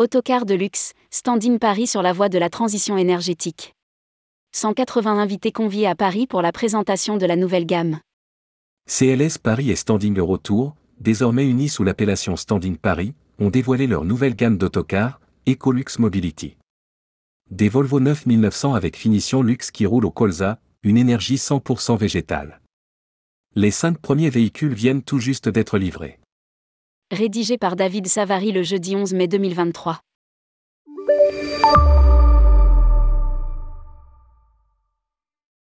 [0.00, 3.74] Autocar de luxe, Standing Paris sur la voie de la transition énergétique.
[4.52, 7.98] 180 invités conviés à Paris pour la présentation de la nouvelle gamme.
[8.88, 14.34] CLS Paris et Standing Eurotour, désormais unis sous l'appellation Standing Paris, ont dévoilé leur nouvelle
[14.34, 16.56] gamme d'autocars, Ecolux Mobility.
[17.50, 22.62] Des Volvo 9900 avec finition luxe qui roulent au colza, une énergie 100% végétale.
[23.54, 26.19] Les cinq premiers véhicules viennent tout juste d'être livrés.
[27.12, 29.98] Rédigé par David Savary le jeudi 11 mai 2023.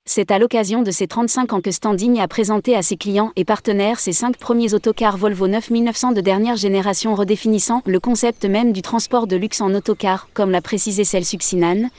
[0.05, 3.43] C'est à l'occasion de ses 35 ans que Standing a présenté à ses clients et
[3.43, 8.81] partenaires ses cinq premiers autocars Volvo 9900 de dernière génération redéfinissant le concept même du
[8.81, 11.89] transport de luxe en autocar, comme l'a précisé Celle Succinan,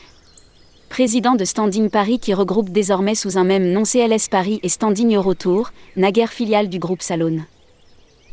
[0.88, 5.14] président de Standing Paris qui regroupe désormais sous un même nom CLS Paris et Standing
[5.14, 7.44] Eurotour, naguère filiale du groupe Salone.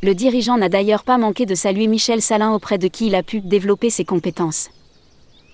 [0.04, 3.24] Le dirigeant n'a d'ailleurs pas manqué de saluer Michel Salin auprès de qui il a
[3.24, 4.70] pu développer ses compétences.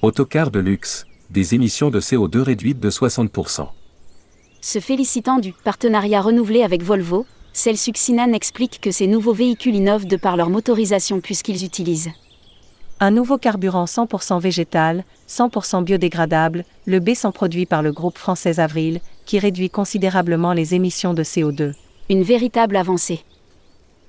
[0.02, 3.67] Autocar de luxe, des émissions de CO2 réduites de 60%.
[4.59, 10.08] Se félicitant du partenariat renouvelé avec Volvo, Celsuc Sinan explique que ces nouveaux véhicules innovent
[10.08, 12.09] de par leur motorisation puisqu'ils utilisent
[13.02, 19.00] un nouveau carburant 100% végétal, 100% biodégradable, le B100 produit par le groupe français Avril,
[19.25, 21.75] qui réduit considérablement les émissions de CO2.
[22.09, 23.23] Une véritable avancée.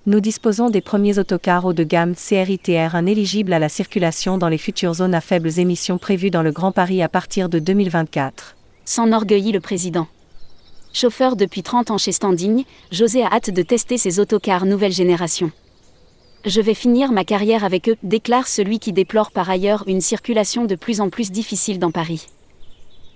[0.06, 4.48] Nous disposons des premiers autocars haut de gamme CRITR 1 éligibles à la circulation dans
[4.48, 8.56] les futures zones à faibles émissions prévues dans le Grand Paris à partir de 2024.
[8.86, 10.06] S'enorgueillit le président.
[10.94, 15.52] Chauffeur depuis 30 ans chez Standing, José a hâte de tester ses autocars nouvelle génération.
[16.46, 20.64] Je vais finir ma carrière avec eux, déclare celui qui déplore par ailleurs une circulation
[20.64, 22.26] de plus en plus difficile dans Paris.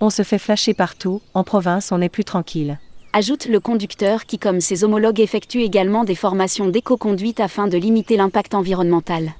[0.01, 2.77] On se fait flasher partout, en province on est plus tranquille.
[3.17, 8.17] Ajoute le conducteur qui, comme ses homologues, effectue également des formations d'éco-conduite afin de limiter
[8.17, 9.35] l'impact environnemental.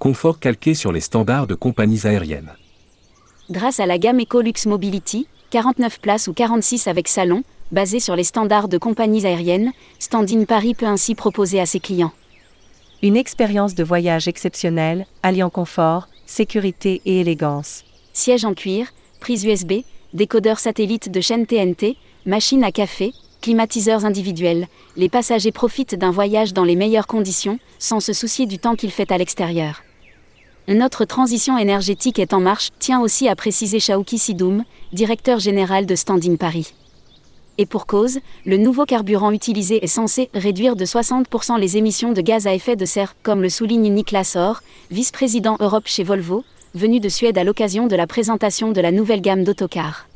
[0.00, 2.50] Confort calqué sur les standards de compagnies aériennes.
[3.48, 8.24] Grâce à la gamme Ecolux Mobility, 49 places ou 46 avec salon, basée sur les
[8.24, 12.10] standards de compagnies aériennes, Standing Paris peut ainsi proposer à ses clients
[13.02, 17.84] une expérience de voyage exceptionnelle, alliant confort, sécurité et élégance.
[18.12, 18.88] Siège en cuir,
[19.20, 21.96] prise USB, décodeur satellite de chaîne TNT,
[22.26, 28.00] machine à café, climatiseurs individuels, les passagers profitent d'un voyage dans les meilleures conditions, sans
[28.00, 29.82] se soucier du temps qu'il fait à l'extérieur.
[30.68, 35.94] Notre transition énergétique est en marche, tient aussi à préciser Shaouki Sidoum, directeur général de
[35.94, 36.74] Standing Paris.
[37.58, 42.20] Et pour cause, le nouveau carburant utilisé est censé réduire de 60% les émissions de
[42.20, 46.44] gaz à effet de serre, comme le souligne Niklas Orr, vice-président Europe chez Volvo,
[46.74, 50.06] venu de Suède à l'occasion de la présentation de la nouvelle gamme d'autocars.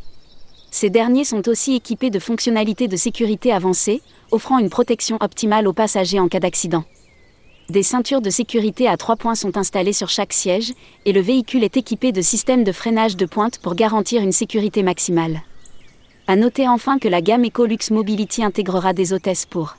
[0.74, 4.02] Ces derniers sont aussi équipés de fonctionnalités de sécurité avancées,
[4.32, 6.82] offrant une protection optimale aux passagers en cas d'accident.
[7.68, 10.72] Des ceintures de sécurité à trois points sont installées sur chaque siège,
[11.04, 14.82] et le véhicule est équipé de systèmes de freinage de pointe pour garantir une sécurité
[14.82, 15.42] maximale.
[16.26, 19.76] À noter enfin que la gamme Ecolux Mobility intégrera des hôtesses pour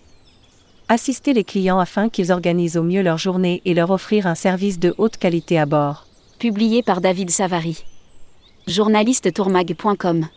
[0.88, 4.79] assister les clients afin qu'ils organisent au mieux leur journée et leur offrir un service
[4.79, 6.07] de haute qualité à bord.
[6.39, 7.84] Publié par David Savary.
[8.66, 10.29] Journaliste tourmag.com